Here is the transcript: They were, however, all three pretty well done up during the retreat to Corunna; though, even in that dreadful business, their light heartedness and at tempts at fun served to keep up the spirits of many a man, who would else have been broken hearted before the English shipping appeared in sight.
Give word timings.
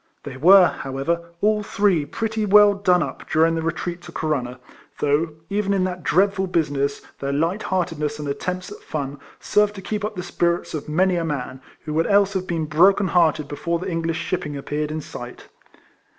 They 0.23 0.35
were, 0.35 0.65
however, 0.65 1.29
all 1.41 1.61
three 1.61 2.05
pretty 2.07 2.43
well 2.43 2.73
done 2.73 3.03
up 3.03 3.29
during 3.29 3.53
the 3.53 3.61
retreat 3.61 4.01
to 4.01 4.11
Corunna; 4.11 4.57
though, 4.99 5.33
even 5.47 5.73
in 5.75 5.83
that 5.83 6.01
dreadful 6.01 6.47
business, 6.47 7.03
their 7.19 7.31
light 7.31 7.61
heartedness 7.69 8.17
and 8.17 8.27
at 8.27 8.39
tempts 8.39 8.71
at 8.71 8.79
fun 8.79 9.19
served 9.39 9.75
to 9.75 9.81
keep 9.83 10.03
up 10.03 10.15
the 10.15 10.23
spirits 10.23 10.73
of 10.73 10.89
many 10.89 11.17
a 11.17 11.23
man, 11.23 11.61
who 11.85 11.93
would 11.93 12.07
else 12.07 12.33
have 12.33 12.47
been 12.47 12.65
broken 12.65 13.09
hearted 13.09 13.47
before 13.47 13.77
the 13.77 13.91
English 13.91 14.17
shipping 14.17 14.57
appeared 14.57 14.89
in 14.89 15.01
sight. 15.01 15.49